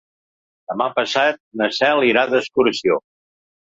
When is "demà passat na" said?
0.71-1.69